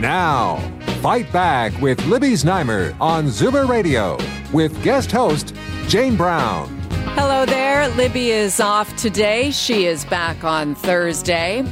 [0.00, 0.58] Now,
[1.02, 4.16] Fight Back with Libby Znaimer on Zoomer Radio
[4.52, 5.56] with guest host
[5.88, 6.68] Jane Brown.
[7.16, 7.88] Hello there.
[7.88, 9.50] Libby is off today.
[9.50, 11.64] She is back on Thursday.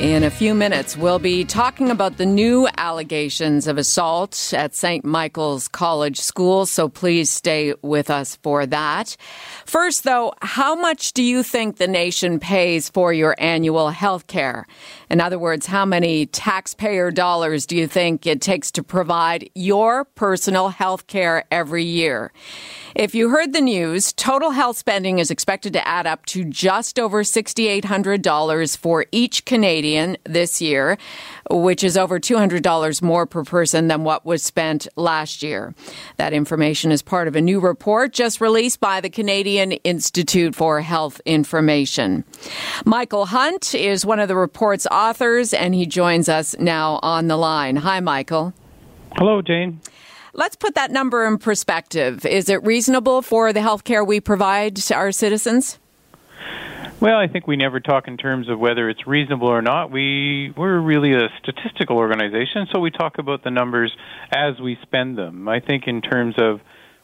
[0.00, 5.06] In a few minutes, we'll be talking about the new allegations of assault at St.
[5.06, 9.16] Michael's College School, so please stay with us for that.
[9.64, 14.66] First, though, how much do you think the nation pays for your annual health care?
[15.08, 20.04] In other words, how many taxpayer dollars do you think it takes to provide your
[20.04, 22.32] personal health care every year?
[22.98, 26.98] If you heard the news, total health spending is expected to add up to just
[26.98, 30.96] over $6,800 for each Canadian this year,
[31.50, 35.74] which is over $200 more per person than what was spent last year.
[36.16, 40.80] That information is part of a new report just released by the Canadian Institute for
[40.80, 42.24] Health Information.
[42.86, 47.36] Michael Hunt is one of the report's authors, and he joins us now on the
[47.36, 47.76] line.
[47.76, 48.54] Hi, Michael.
[49.18, 49.82] Hello, Jane.
[50.36, 52.26] Let's put that number in perspective.
[52.26, 55.78] Is it reasonable for the health care we provide to our citizens?
[57.00, 59.90] Well, I think we never talk in terms of whether it's reasonable or not.
[59.90, 63.96] We we're really a statistical organization, so we talk about the numbers
[64.30, 65.48] as we spend them.
[65.48, 66.60] I think in terms of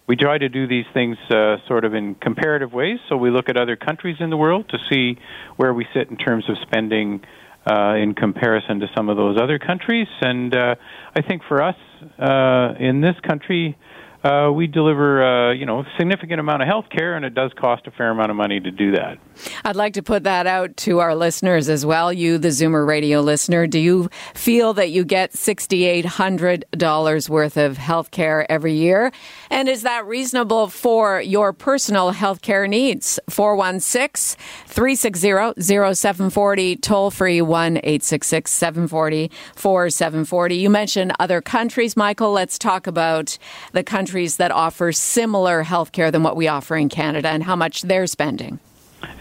[0.07, 2.99] we try to do these things uh, sort of in comparative ways.
[3.09, 5.19] So we look at other countries in the world to see
[5.57, 7.23] where we sit in terms of spending
[7.67, 10.09] uh, in comparison to some of those other countries.
[10.21, 10.75] And uh,
[11.15, 11.77] I think for us
[12.19, 13.77] uh, in this country,
[14.25, 17.51] uh, we deliver, uh, you know, a significant amount of health care, and it does
[17.59, 19.19] cost a fair amount of money to do that.
[19.65, 22.13] I'd like to put that out to our listeners as well.
[22.13, 28.11] You, the Zoomer Radio listener, do you feel that you get $6,800 worth of health
[28.11, 29.11] care every year?
[29.51, 33.19] And is that reasonable for your personal health care needs?
[33.29, 40.55] 416 360 0740, toll free 1 866 740 4740.
[40.57, 42.33] You mentioned other countries, Michael.
[42.33, 43.39] Let's talk about
[43.73, 47.57] the countries that offer similar health care than what we offer in Canada and how
[47.57, 48.59] much they're spending.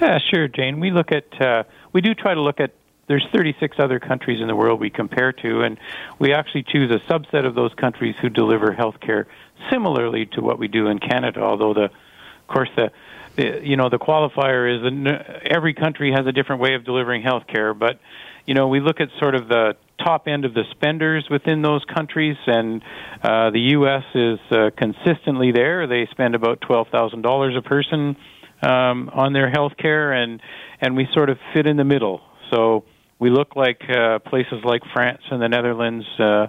[0.02, 0.82] Yeah, sure, Jane.
[0.82, 1.64] We look at uh,
[1.94, 2.74] we do try to look at
[3.08, 5.78] there's 36 other countries in the world we compare to, and
[6.20, 9.28] we actually choose a subset of those countries who deliver health care
[9.70, 11.40] similarly to what we do in Canada.
[11.40, 12.92] Although the, of course, the,
[13.38, 17.22] the you know the qualifier is that every country has a different way of delivering
[17.22, 17.98] health care, but
[18.46, 21.84] you know we look at sort of the top end of the spenders within those
[21.86, 22.82] countries, and
[23.24, 24.04] uh, the U.S.
[24.16, 25.88] is uh, consistently there.
[25.88, 28.16] They spend about twelve thousand dollars a person
[28.62, 30.42] um, on their health care, and
[30.80, 32.22] and we sort of fit in the middle.
[32.52, 32.84] So
[33.20, 36.06] we look like uh, places like France and the Netherlands.
[36.20, 36.48] Uh,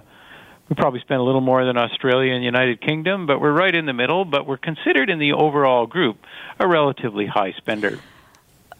[0.69, 3.85] we probably spend a little more than Australia and United Kingdom, but we're right in
[3.85, 4.25] the middle.
[4.25, 6.17] But we're considered in the overall group
[6.59, 7.99] a relatively high spender.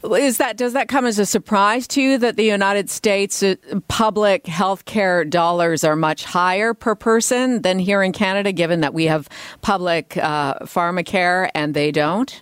[0.04, 3.56] Is that does that come as a surprise to you that the United States uh,
[3.88, 8.94] public health care dollars are much higher per person than here in Canada, given that
[8.94, 9.30] we have
[9.62, 12.42] public uh, pharmacare and they don't?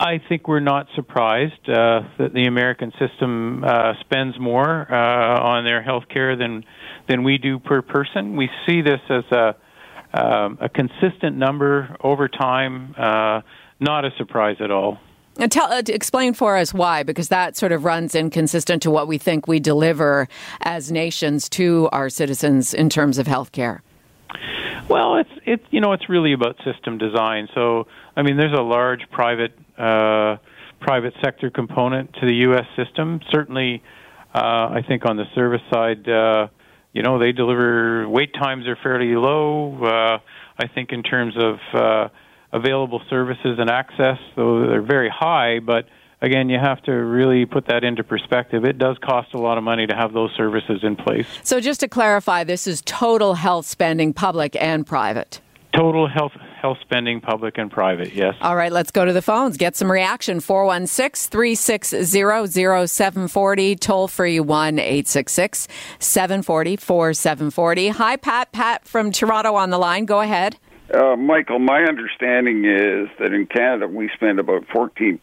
[0.00, 5.64] I think we're not surprised uh, that the American system uh, spends more uh, on
[5.64, 6.64] their health care than
[7.08, 8.36] than we do per person.
[8.36, 9.56] We see this as a
[10.12, 13.42] um, a consistent number over time, uh,
[13.78, 14.98] not a surprise at all.
[15.38, 19.06] And tell, uh, explain for us why, because that sort of runs inconsistent to what
[19.06, 20.28] we think we deliver
[20.62, 23.82] as nations to our citizens in terms of health care.
[24.88, 27.48] Well, it's it's you know it's really about system design.
[27.54, 27.86] So
[28.16, 30.36] I mean, there's a large private uh,
[30.80, 32.66] private sector component to the U.S.
[32.76, 33.20] system.
[33.30, 33.82] Certainly,
[34.34, 36.48] uh, I think on the service side, uh,
[36.92, 39.84] you know, they deliver wait times are fairly low.
[39.84, 40.18] Uh,
[40.58, 42.08] I think in terms of uh,
[42.52, 45.86] available services and access, though they're very high, but
[46.20, 48.64] again, you have to really put that into perspective.
[48.64, 51.26] It does cost a lot of money to have those services in place.
[51.42, 55.40] So, just to clarify, this is total health spending, public and private.
[55.74, 58.34] Total health health spending, public and private, yes.
[58.40, 59.56] All right, let's go to the phones.
[59.58, 60.40] Get some reaction.
[60.40, 65.68] 416 360 0740, toll free 1 866
[65.98, 67.88] 740 4740.
[67.88, 68.52] Hi, Pat.
[68.52, 70.06] Pat from Toronto on the line.
[70.06, 70.56] Go ahead.
[70.92, 75.18] Uh, Michael, my understanding is that in Canada we spend about 14%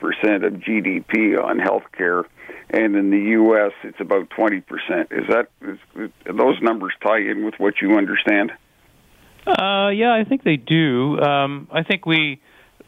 [0.45, 2.23] of GDP on health care,
[2.69, 3.71] and in the U.S.
[3.83, 4.63] it's about 20%.
[5.11, 5.77] Is that is,
[6.25, 8.51] those numbers tie in with what you understand?
[9.47, 11.19] Uh, yeah, I think they do.
[11.19, 12.41] Um, I think we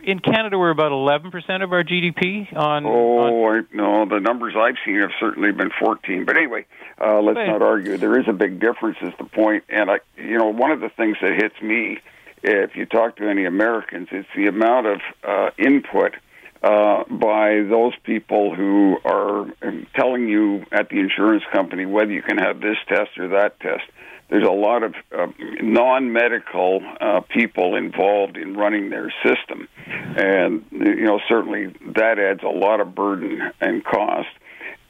[0.06, 2.86] in Canada we're about 11% of our GDP on.
[2.86, 3.68] Oh, on...
[3.72, 6.26] I, no, the numbers I've seen have certainly been 14.
[6.26, 6.66] But anyway,
[7.02, 7.98] uh, let's not argue.
[7.98, 9.64] There is a big difference, is the point.
[9.70, 12.00] And I, you know, one of the things that hits me,
[12.48, 16.16] if you talk to any Americans, it's the amount of uh, input
[16.62, 22.22] uh, by those people who are um, telling you at the insurance company whether you
[22.22, 23.84] can have this test or that test.
[24.30, 25.28] There's a lot of uh,
[25.62, 32.48] non-medical uh, people involved in running their system, and you know certainly that adds a
[32.48, 34.30] lot of burden and cost.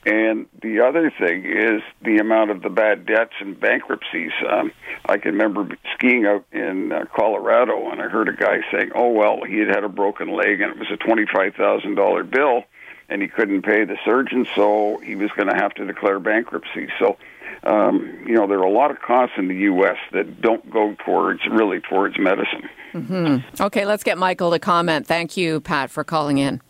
[0.05, 4.31] And the other thing is the amount of the bad debts and bankruptcies.
[4.47, 4.71] Um,
[5.07, 9.09] I can remember skiing out in uh, Colorado, and I heard a guy saying, "Oh
[9.09, 12.65] well, he had had a broken leg, and it was a twenty-five thousand dollar bill,
[13.09, 16.87] and he couldn't pay the surgeon, so he was going to have to declare bankruptcy."
[16.99, 17.17] So,
[17.63, 19.97] um, you know, there are a lot of costs in the U.S.
[20.11, 22.69] that don't go towards really towards medicine.
[22.93, 23.63] Mm-hmm.
[23.63, 25.07] Okay, let's get Michael to comment.
[25.07, 26.61] Thank you, Pat, for calling in.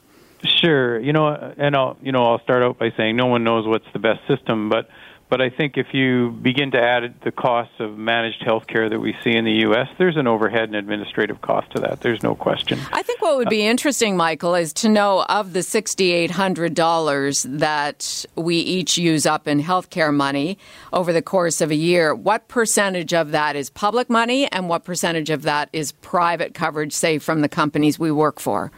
[0.45, 0.99] Sure.
[0.99, 1.27] You know,
[1.57, 4.19] and I'll you know I'll start out by saying no one knows what's the best
[4.27, 4.89] system, but
[5.27, 8.99] but I think if you begin to add the costs of managed health care that
[8.99, 12.01] we see in the U.S., there's an overhead and administrative cost to that.
[12.01, 12.79] There's no question.
[12.93, 18.25] I think what would be uh, interesting, Michael, is to know of the $6,800 that
[18.35, 20.59] we each use up in health care money
[20.93, 24.83] over the course of a year, what percentage of that is public money and what
[24.83, 28.71] percentage of that is private coverage, say, from the companies we work for?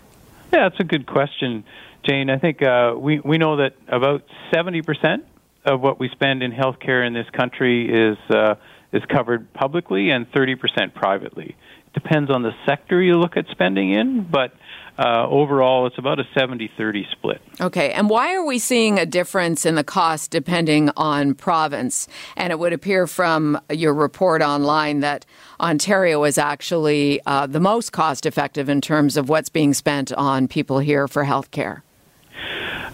[0.51, 1.65] Yeah, that's a good question,
[2.07, 2.29] Jane.
[2.29, 4.23] I think uh, we we know that about
[4.53, 5.25] seventy percent
[5.65, 8.55] of what we spend in healthcare in this country is uh,
[8.93, 11.55] is covered publicly and thirty percent privately.
[11.93, 14.53] Depends on the sector you look at spending in, but
[14.97, 17.41] uh, overall, it's about a 70 30 split.
[17.61, 22.07] Okay, and why are we seeing a difference in the cost depending on province?
[22.35, 25.25] And it would appear from your report online that
[25.59, 30.47] Ontario is actually uh, the most cost effective in terms of what's being spent on
[30.47, 31.83] people here for health care.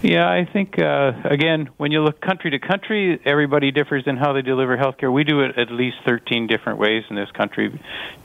[0.04, 4.34] Yeah, I think uh, again, when you look country to country, everybody differs in how
[4.34, 5.14] they deliver healthcare.
[5.14, 7.72] We do it at least 13 different ways in this country.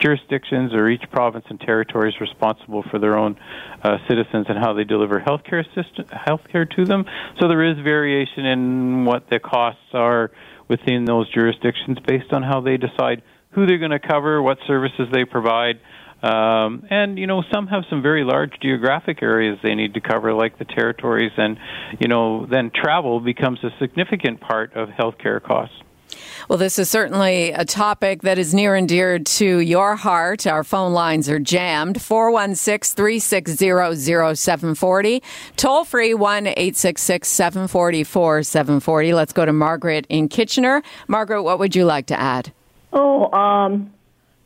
[0.01, 3.39] Jurisdictions or each province and territory is responsible for their own
[3.85, 7.05] uh, citizens and how they deliver healthcare system, healthcare to them.
[7.39, 10.33] So there is variation in what the costs are
[10.67, 15.07] within those jurisdictions based on how they decide who they're going to cover, what services
[15.13, 15.79] they provide.
[16.23, 20.35] Um, and you know, some have some very large geographic areas they need to cover,
[20.35, 21.59] like the territories, and
[22.01, 25.77] you know, then travel becomes a significant part of healthcare costs.
[26.49, 30.47] Well, this is certainly a topic that is near and dear to your heart.
[30.47, 35.23] Our phone lines are jammed 416 360 0740.
[35.57, 39.13] Toll free 1 866 744 740.
[39.13, 40.83] Let's go to Margaret in Kitchener.
[41.07, 42.53] Margaret, what would you like to add?
[42.93, 43.93] Oh, um,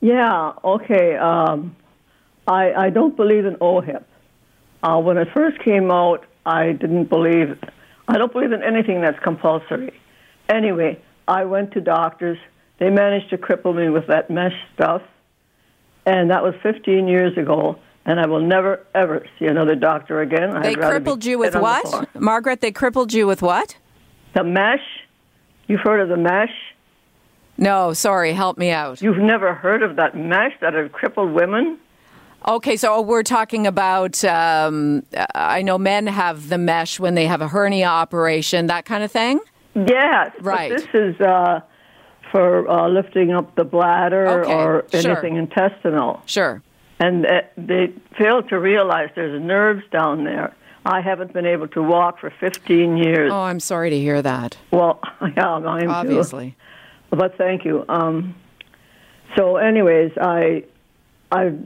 [0.02, 1.16] yeah, okay.
[1.16, 1.76] Um,
[2.46, 4.04] I, I don't believe in OHIP.
[4.82, 7.56] Uh, when it first came out, I didn't believe,
[8.08, 9.92] I don't believe in anything that's compulsory.
[10.48, 12.36] Anyway, I went to doctors.
[12.80, 15.02] They managed to cripple me with that mesh stuff.
[16.04, 17.78] And that was 15 years ago.
[18.04, 20.60] And I will never, ever see another doctor again.
[20.62, 22.20] They crippled you with what?
[22.20, 23.76] Margaret, they crippled you with what?
[24.34, 24.80] The mesh.
[25.68, 26.50] You've heard of the mesh?
[27.62, 29.00] No, sorry, help me out.
[29.00, 31.78] You've never heard of that mesh that had crippled women?
[32.48, 34.24] Okay, so we're talking about.
[34.24, 39.04] Um, I know men have the mesh when they have a hernia operation, that kind
[39.04, 39.38] of thing.
[39.76, 40.70] Yes, right.
[40.70, 41.60] this is uh,
[42.32, 45.38] for uh, lifting up the bladder okay, or anything sure.
[45.38, 46.20] intestinal.
[46.26, 46.62] Sure.
[46.98, 50.52] And uh, they fail to realize there's nerves down there.
[50.84, 53.30] I haven't been able to walk for 15 years.
[53.32, 54.58] Oh, I'm sorry to hear that.
[54.72, 55.00] Well,
[55.36, 56.50] yeah, I'm obviously.
[56.50, 56.56] Too.
[57.12, 57.84] But thank you.
[57.90, 58.34] Um,
[59.36, 60.64] so, anyways, I,
[61.30, 61.58] I've,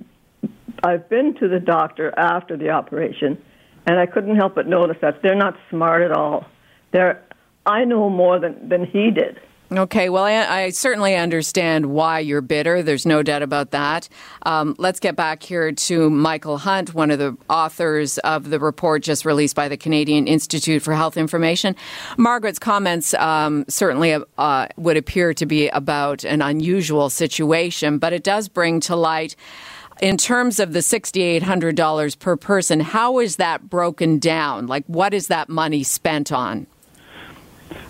[0.83, 3.41] I've been to the doctor after the operation,
[3.87, 6.47] and I couldn't help but notice that they're not smart at all.
[6.91, 7.23] They're,
[7.65, 9.41] I know more than, than he did.
[9.73, 12.85] Okay, well, I, I, certainly understand why you're bitter.
[12.85, 14.09] There's no doubt about that.
[14.43, 19.03] Um, let's get back here to Michael Hunt, one of the authors of the report
[19.03, 21.75] just released by the Canadian Institute for Health Information.
[22.17, 28.23] Margaret's comments um, certainly uh, would appear to be about an unusual situation, but it
[28.23, 29.35] does bring to light.
[30.01, 34.69] In terms of the $6,800 per person, how is that broken down?
[34.69, 36.69] Like, what is that money spent on?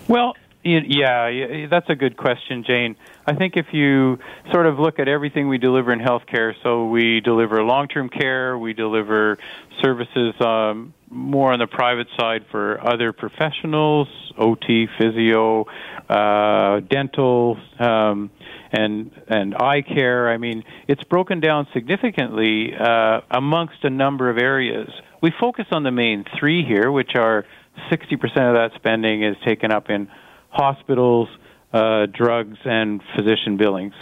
[0.09, 0.35] Well,
[0.66, 2.96] yeah, that's a good question, Jane.
[3.25, 4.18] I think if you
[4.52, 8.73] sort of look at everything we deliver in healthcare, so we deliver long-term care, we
[8.73, 9.38] deliver
[9.82, 15.66] services um, more on the private side for other professionals, OT, physio,
[16.08, 18.30] uh, dental, um,
[18.73, 20.28] and and eye care.
[20.28, 24.88] I mean, it's broken down significantly uh, amongst a number of areas.
[25.23, 27.44] We focus on the main three here, which are
[27.90, 30.08] 60% of that spending is taken up in
[30.56, 31.28] hospitals,
[31.72, 33.94] uh, drugs, and physician billings.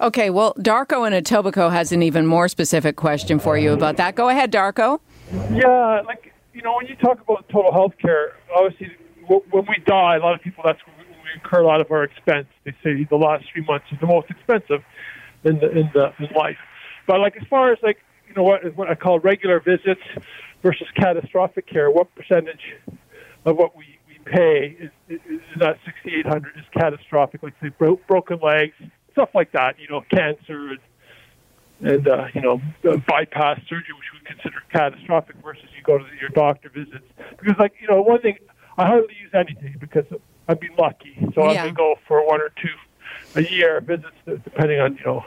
[0.00, 4.14] Okay, well, Darko in Etobicoke has an even more specific question for you about that.
[4.14, 5.00] Go ahead, Darko.
[5.52, 8.92] Yeah, like you know, when you talk about total health care, obviously,
[9.26, 12.04] when we die, a lot of people that's when we incur a lot of our
[12.04, 12.46] expense.
[12.64, 14.84] They say the last three months is the most expensive
[15.44, 16.58] in the in the in life.
[17.06, 17.98] But like as far as like
[18.28, 20.02] you know what what I call regular visits
[20.62, 22.76] versus catastrophic care, what percentage
[23.44, 23.95] of what we we
[24.26, 28.74] pay is, is, is that sixty eight hundred is catastrophic, like say bro- broken legs,
[29.12, 29.78] stuff like that.
[29.78, 30.78] You know, cancer and
[31.80, 32.60] and uh, you know
[33.06, 37.04] bypass surgery, which we consider catastrophic, versus you go to your doctor visits.
[37.38, 38.36] Because like you know, one thing
[38.76, 40.04] I hardly use anything because
[40.48, 41.62] I've been lucky, so yeah.
[41.62, 42.74] I may go for one or two
[43.34, 45.24] a year visits, depending on you know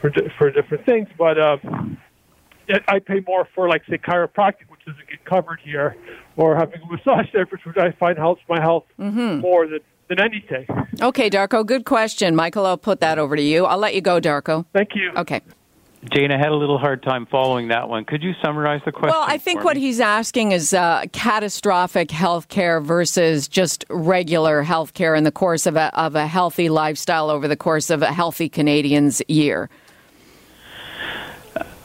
[0.00, 1.08] for for different things.
[1.16, 1.98] But um,
[2.88, 5.96] I pay more for like say chiropractic, which doesn't get covered here,
[6.36, 9.40] or having a massage therapist, which I find helps my health mm-hmm.
[9.40, 10.66] more than than anything.
[11.00, 12.34] Okay, Darko, good question.
[12.34, 13.64] Michael, I'll put that over to you.
[13.64, 14.66] I'll let you go, Darko.
[14.72, 15.12] Thank you.
[15.16, 15.40] Okay.
[16.10, 18.06] Jane, I had a little hard time following that one.
[18.06, 19.10] Could you summarize the question?
[19.10, 19.82] Well, I think what me?
[19.82, 25.66] he's asking is uh, catastrophic health care versus just regular health care in the course
[25.66, 29.68] of a, of a healthy lifestyle over the course of a healthy Canadian's year.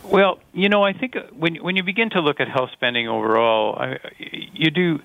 [0.10, 3.76] Well, you know, I think when when you begin to look at health spending overall,
[3.78, 5.02] I, you do,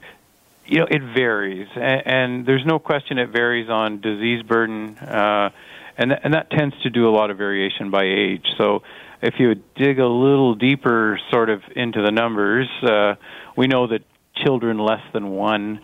[0.66, 4.98] you know, it varies, and, and there's no question it varies on disease burden.
[4.98, 5.50] Uh,
[5.96, 8.46] and th- and that tends to do a lot of variation by age.
[8.56, 8.82] So
[9.22, 13.16] if you dig a little deeper, sort of into the numbers, uh,
[13.56, 14.02] we know that
[14.36, 15.80] children less than one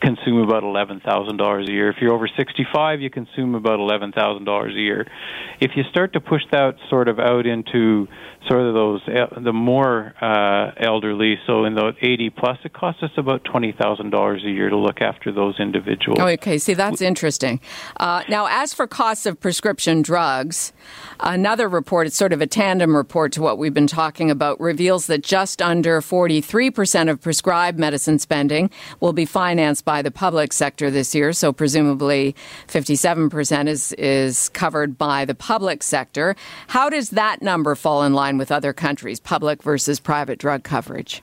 [0.00, 1.90] consume about eleven thousand dollars a year.
[1.90, 5.06] If you're over sixty-five, you consume about eleven thousand dollars a year.
[5.60, 8.06] If you start to push that sort of out into
[8.48, 9.02] sort of those
[9.44, 14.10] the more uh, elderly, so in the eighty plus, it costs us about twenty thousand
[14.10, 16.18] dollars a year to look after those individuals.
[16.20, 17.60] Oh, okay, see that's interesting.
[17.96, 20.72] Uh, now, as for costs of prescription drugs,
[21.18, 25.06] another report, it's sort of a tandem report to what we've been talking about, reveals
[25.08, 28.70] that just under forty-three percent of prescribed medicine spending
[29.00, 32.34] will be financed by the public sector this year, so presumably
[32.68, 36.36] 57% is, is covered by the public sector.
[36.68, 41.22] How does that number fall in line with other countries, public versus private drug coverage?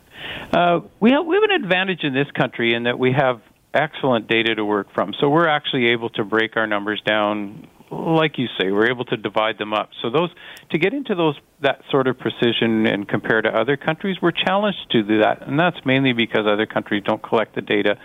[0.51, 3.41] Uh, we, have, we have an advantage in this country in that we have
[3.73, 5.13] excellent data to work from.
[5.19, 9.17] So we're actually able to break our numbers down like you say, we're able to
[9.17, 9.89] divide them up.
[10.01, 10.29] So those
[10.71, 14.91] to get into those that sort of precision and compare to other countries, we're challenged
[14.91, 17.97] to do that, and that's mainly because other countries don't collect the data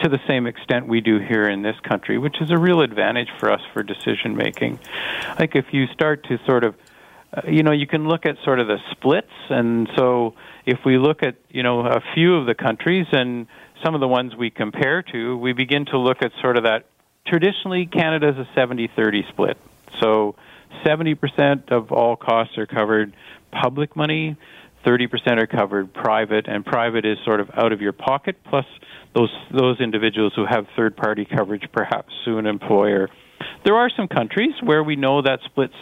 [0.00, 3.28] to the same extent we do here in this country, which is a real advantage
[3.38, 4.78] for us for decision making.
[5.38, 6.74] Like if you start to sort of
[7.32, 10.34] uh, you know, you can look at sort of the splits, and so
[10.66, 13.46] if we look at you know a few of the countries and
[13.84, 16.86] some of the ones we compare to, we begin to look at sort of that
[17.26, 19.56] traditionally Canada is a 70-30 split.
[20.00, 20.36] So
[20.84, 23.14] 70% of all costs are covered
[23.50, 24.36] public money,
[24.84, 28.64] 30% are covered private, and private is sort of out of your pocket, plus
[29.14, 33.08] those, those individuals who have third party coverage, perhaps sue an employer.
[33.64, 35.74] There are some countries where we know that splits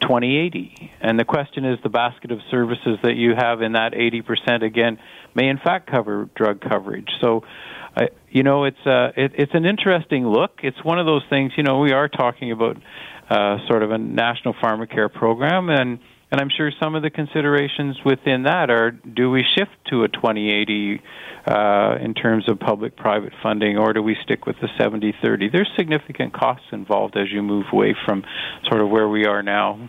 [0.00, 0.92] 20 80.
[1.00, 4.98] And the question is the basket of services that you have in that 80% again
[5.34, 7.08] may in fact cover drug coverage.
[7.20, 7.44] So
[7.96, 10.60] I, you know, it's uh, it, it's an interesting look.
[10.62, 11.52] It's one of those things.
[11.56, 12.76] You know, we are talking about
[13.30, 15.98] uh, sort of a national pharmacare program, and
[16.30, 20.08] and I'm sure some of the considerations within that are: do we shift to a
[20.08, 21.00] 2080
[21.46, 25.52] uh, in terms of public-private funding, or do we stick with the 70-30?
[25.52, 28.24] There's significant costs involved as you move away from
[28.68, 29.88] sort of where we are now.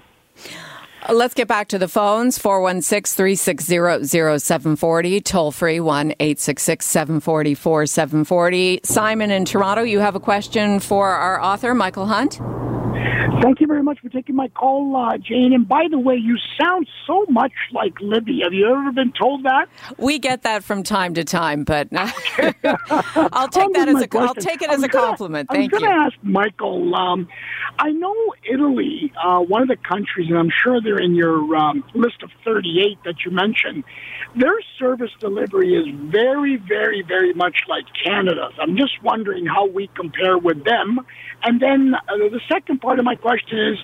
[1.10, 8.82] Let's get back to the phones 416 360 0740, toll free 1 866 740 4740.
[8.84, 12.42] Simon in Toronto, you have a question for our author, Michael Hunt?
[13.42, 15.54] Thank you very much for taking my call, uh, Jane.
[15.54, 18.42] And by the way, you sound so much like Libby.
[18.44, 19.68] Have you ever been told that?
[19.98, 24.62] We get that from time to time, but I'll take that as a will take
[24.62, 25.50] it as a compliment.
[25.52, 25.78] Thank you.
[25.78, 26.96] I'm going to ask Michael.
[26.96, 27.28] Um,
[27.78, 28.16] I know
[28.52, 32.32] Italy, uh, one of the countries, and I'm sure they're in your um, list of
[32.44, 33.84] 38 that you mentioned.
[34.36, 38.54] Their service delivery is very, very, very much like Canada's.
[38.60, 41.00] I'm just wondering how we compare with them.
[41.44, 43.78] And then uh, the second part of my question is,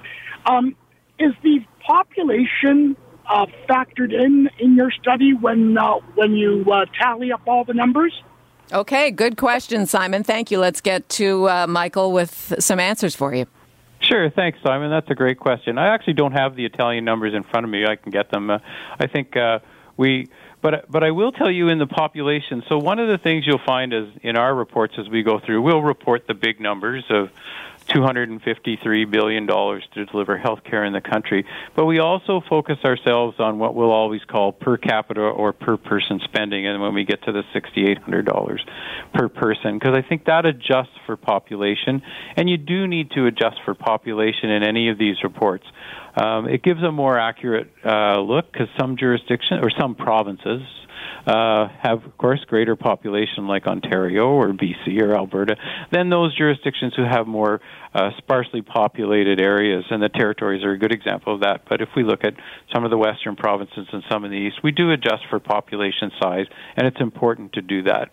[0.45, 0.75] um,
[1.19, 2.95] is the population
[3.29, 7.73] uh, factored in in your study when uh, when you uh, tally up all the
[7.73, 8.13] numbers?
[8.71, 10.23] Okay, good question, Simon.
[10.23, 10.59] Thank you.
[10.59, 13.45] Let's get to uh, Michael with some answers for you.
[14.01, 14.89] Sure, thanks, Simon.
[14.89, 15.77] That's a great question.
[15.77, 17.85] I actually don't have the Italian numbers in front of me.
[17.85, 18.49] I can get them.
[18.49, 18.59] Uh,
[18.99, 19.59] I think uh,
[19.95, 20.27] we,
[20.61, 22.63] but but I will tell you in the population.
[22.67, 25.61] So one of the things you'll find is in our reports as we go through,
[25.61, 27.29] we'll report the big numbers of
[27.87, 31.45] 253 billion dollars to deliver health care in the country.
[31.75, 36.19] But we also focus ourselves on what we'll always call per capita or per person
[36.23, 38.63] spending, and when we get to the 6,800 dollars
[39.13, 42.01] per person, because I think that adjusts for population,
[42.35, 45.65] and you do need to adjust for population in any of these reports.
[46.15, 50.61] Um, it gives a more accurate uh, look because some jurisdictions or some provinces,
[51.25, 55.55] uh, have, of course, greater population like Ontario or BC or Alberta
[55.91, 57.61] than those jurisdictions who have more
[57.93, 61.61] uh, sparsely populated areas, and the territories are a good example of that.
[61.69, 62.33] But if we look at
[62.73, 66.11] some of the western provinces and some in the east, we do adjust for population
[66.21, 66.45] size,
[66.75, 68.11] and it's important to do that.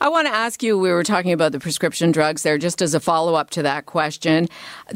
[0.00, 2.94] I want to ask you we were talking about the prescription drugs there, just as
[2.94, 4.48] a follow up to that question.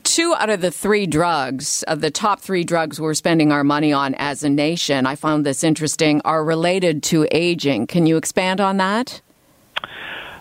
[0.03, 4.15] Two out of the three drugs, the top three drugs we're spending our money on
[4.15, 7.87] as a nation, I found this interesting, are related to aging.
[7.87, 9.21] Can you expand on that?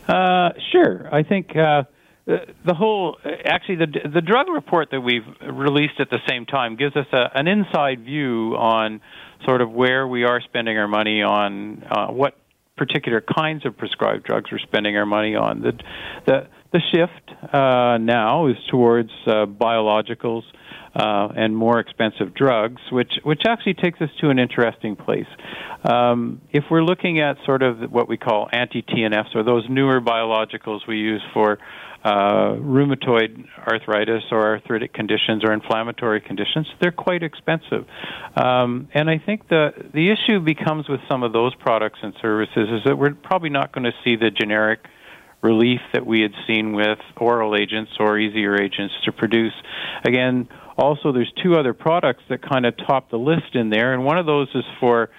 [0.08, 1.14] Uh, sure.
[1.14, 1.56] I think.
[1.56, 1.84] Uh,
[2.26, 6.96] the whole actually the the drug report that we've released at the same time gives
[6.96, 9.02] us a, an inside view on
[9.46, 12.38] sort of where we are spending our money on uh, what
[12.78, 15.62] particular kinds of prescribed drugs we're spending our money on.
[15.62, 15.74] The
[16.26, 20.44] the, the shift uh, now is towards uh, biologicals
[20.96, 25.28] uh, and more expensive drugs, which which actually takes us to an interesting place.
[25.84, 30.88] Um, if we're looking at sort of what we call anti-TNFs or those newer biologicals
[30.88, 31.58] we use for
[32.04, 37.86] uh, rheumatoid arthritis or arthritic conditions or inflammatory conditions, they're quite expensive.
[38.36, 42.70] Um, and I think the the issue becomes with some of those products and services
[42.70, 44.80] is that we're probably not going to see the generic
[45.44, 49.54] relief that we had seen with oral agents or easier agents to produce.
[50.06, 50.48] Again,
[50.78, 54.18] also there's two other products that kind of top the list in there, and one
[54.18, 55.10] of those is for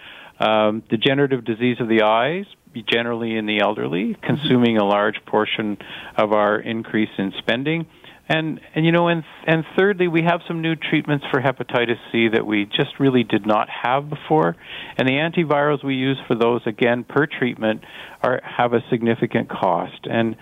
[0.41, 2.47] um, degenerative disease of the eyes,
[2.91, 5.77] generally in the elderly, consuming a large portion
[6.17, 7.87] of our increase in spending.
[8.29, 12.29] And and you know and and thirdly we have some new treatments for hepatitis C
[12.29, 14.57] that we just really did not have before
[14.97, 17.83] and the antivirals we use for those again per treatment
[18.23, 20.37] are have a significant cost and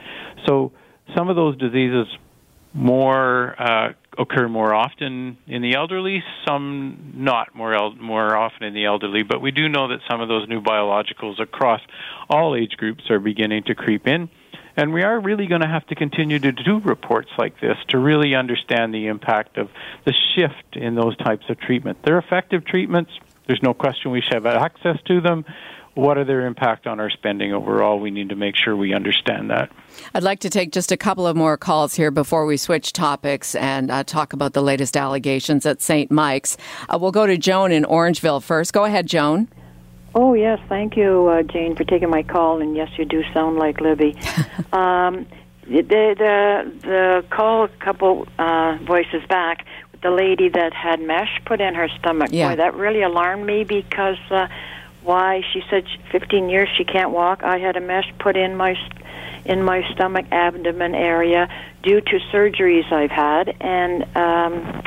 [0.46, 0.70] so
[1.16, 2.06] some of those diseases
[2.74, 8.74] more uh, occur more often in the elderly, some not more el- more often in
[8.74, 9.22] the elderly.
[9.22, 11.80] But we do know that some of those new biologicals across
[12.28, 14.28] all age groups are beginning to creep in.
[14.76, 17.98] And we are really going to have to continue to do reports like this to
[17.98, 19.70] really understand the impact of
[20.04, 21.98] the shift in those types of treatment.
[22.04, 23.12] They're effective treatments.
[23.46, 25.44] There's no question we should have access to them
[25.94, 27.98] what are their impact on our spending overall?
[27.98, 29.70] We need to make sure we understand that.
[30.14, 33.54] I'd like to take just a couple of more calls here before we switch topics
[33.54, 36.10] and uh, talk about the latest allegations at St.
[36.10, 36.56] Mike's.
[36.88, 38.72] Uh, we'll go to Joan in Orangeville first.
[38.72, 39.48] Go ahead, Joan.
[40.14, 40.60] Oh, yes.
[40.68, 42.60] Thank you, uh, Jane, for taking my call.
[42.60, 44.16] And yes, you do sound like Libby.
[44.72, 45.26] um,
[45.66, 49.66] the, the, the call a couple uh, voices back,
[50.02, 52.30] the lady that had mesh put in her stomach.
[52.32, 52.50] Yeah.
[52.50, 54.48] Boy, that really alarmed me because uh,
[55.02, 57.42] why she said 15 years she can't walk.
[57.42, 58.76] I had a mesh put in my
[59.44, 61.48] in my stomach abdomen area
[61.82, 64.82] due to surgeries I've had, and um,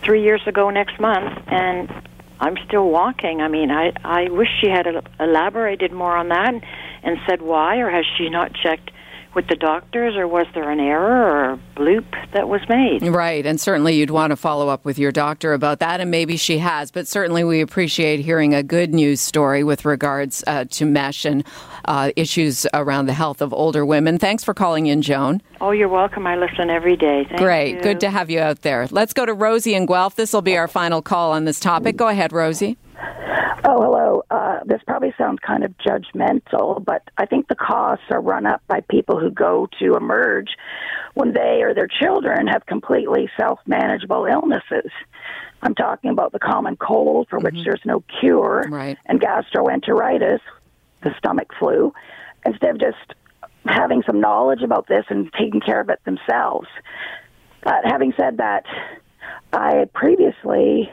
[0.00, 1.90] three years ago next month, and
[2.40, 3.40] I'm still walking.
[3.40, 4.86] I mean, I I wish she had
[5.18, 6.54] elaborated more on that
[7.02, 8.90] and said why, or has she not checked
[9.34, 13.02] with the doctors, or was there an error or a bloop that was made?
[13.02, 16.36] Right, and certainly you'd want to follow up with your doctor about that, and maybe
[16.36, 16.90] she has.
[16.90, 21.44] But certainly we appreciate hearing a good news story with regards uh, to mesh and
[21.84, 24.18] uh, issues around the health of older women.
[24.18, 25.40] Thanks for calling in, Joan.
[25.60, 26.26] Oh, you're welcome.
[26.26, 27.24] I listen every day.
[27.28, 27.82] Thank Great, you.
[27.82, 28.86] good to have you out there.
[28.90, 30.16] Let's go to Rosie in Guelph.
[30.16, 31.96] This will be our final call on this topic.
[31.96, 32.76] Go ahead, Rosie.
[33.64, 34.22] Oh, hello.
[34.68, 38.80] This probably sounds kind of judgmental, but I think the costs are run up by
[38.90, 40.50] people who go to emerge
[41.14, 44.92] when they or their children have completely self manageable illnesses.
[45.62, 47.64] I'm talking about the common cold for which Mhm.
[47.64, 48.98] there's no cure Right.
[49.06, 50.40] and gastroenteritis,
[51.00, 51.94] the stomach flu,
[52.44, 53.14] instead of just
[53.64, 56.68] having some knowledge about this and taking care of it themselves.
[57.62, 58.66] But having said that,
[59.50, 60.92] I previously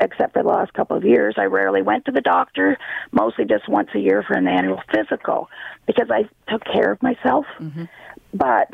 [0.00, 2.76] except for the last couple of years, I rarely went to the doctor,
[3.12, 5.48] mostly just once a year for an annual physical
[5.86, 7.46] because I took care of myself.
[8.34, 8.68] But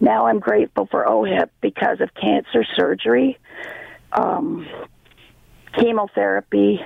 [0.00, 3.38] now I'm grateful for OHIP because of cancer surgery.
[4.12, 4.66] Um,
[5.78, 6.80] chemotherapy,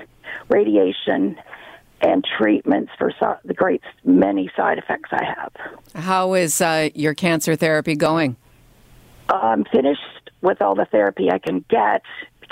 [0.49, 1.37] radiation,
[2.01, 5.53] and treatments for so- the great many side effects I have.
[5.95, 8.37] How is uh, your cancer therapy going?
[9.29, 10.01] I'm finished
[10.41, 12.03] with all the therapy I can get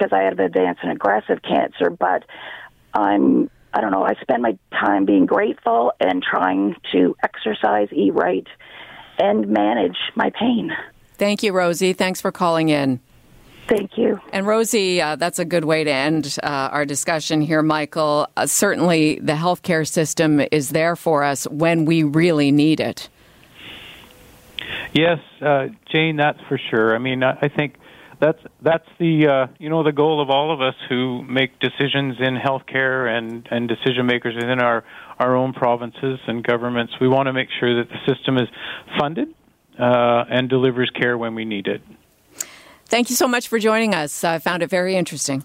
[0.01, 2.25] because I have advanced and aggressive cancer, but
[2.95, 8.13] I'm I don't know, I spend my time being grateful and trying to exercise, eat
[8.13, 8.47] right,
[9.17, 10.73] and manage my pain.
[11.15, 11.93] Thank you, Rosie.
[11.93, 12.99] Thanks for calling in.
[13.69, 14.21] Thank you.
[14.33, 18.27] And Rosie, uh, that's a good way to end uh, our discussion here, Michael.
[18.37, 23.09] Uh, certainly, the healthcare system is there for us when we really need it.
[24.93, 26.97] Yes, uh, Jane, that's for sure.
[26.97, 27.75] I mean, I think
[28.21, 32.17] that's that's the uh, you know the goal of all of us who make decisions
[32.21, 34.85] in healthcare and and decision makers within our
[35.19, 36.93] our own provinces and governments.
[37.01, 38.49] We want to make sure that the system is
[38.99, 39.35] funded
[39.79, 41.83] uh, and delivers care when we need it.
[42.87, 44.25] Thank you so much for joining us.
[44.25, 45.45] I found it very interesting.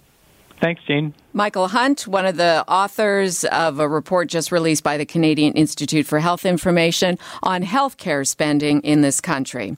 [0.59, 1.13] Thanks, Jane.
[1.33, 6.05] Michael Hunt, one of the authors of a report just released by the Canadian Institute
[6.05, 9.77] for Health Information on healthcare spending in this country.